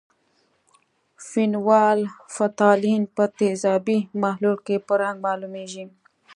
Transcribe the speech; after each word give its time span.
فینول 1.27 1.99
فتالین 2.35 3.01
په 3.15 3.23
تیزابي 3.37 3.99
محلول 4.21 4.57
کې 4.65 4.75
په 4.87 4.93
رنګ 5.01 5.17
معلومیږي. 5.27 5.85